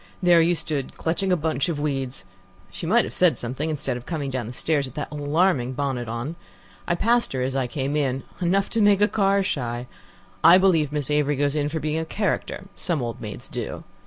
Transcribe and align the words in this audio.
There 0.19 0.41
you 0.41 0.55
stood 0.55 0.97
clutching 0.97 1.31
a 1.31 1.37
bunch 1.37 1.69
of 1.69 1.79
weeds. 1.79 2.23
She 2.71 2.87
might 2.87 3.05
have 3.05 3.13
said 3.13 3.37
something, 3.37 3.69
instead 3.69 3.97
of 3.97 4.07
coming 4.07 4.31
down 4.31 4.47
the 4.47 4.51
stairs 4.51 4.85
with 4.85 4.95
that 4.95 5.11
alarming 5.11 5.73
bonnet 5.73 6.07
on. 6.07 6.37
I 6.87 6.95
passed 6.95 7.33
her 7.33 7.43
as 7.43 7.55
I 7.55 7.67
came 7.67 7.95
in. 7.95 8.23
Enough 8.39 8.71
to 8.71 8.81
make 8.81 8.97
the 8.97 9.07
car 9.07 9.43
shy. 9.43 9.85
I 10.43 10.57
believe 10.57 10.91
Miss 10.91 11.11
Avery 11.11 11.35
goes 11.35 11.55
in 11.55 11.69
for 11.69 11.79
being 11.79 11.99
a 11.99 12.05
character; 12.05 12.63
some 12.75 12.99
old 13.03 13.21
maids 13.21 13.47
do." 13.47 13.83